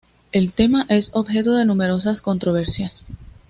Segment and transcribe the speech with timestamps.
[0.31, 3.05] El tema es objeto de numerosas controversias.